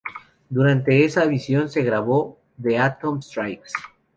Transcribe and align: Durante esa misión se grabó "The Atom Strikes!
Durante 0.49 1.05
esa 1.05 1.27
misión 1.27 1.69
se 1.69 1.83
grabó 1.83 2.39
"The 2.59 2.79
Atom 2.79 3.21
Strikes! 3.21 3.71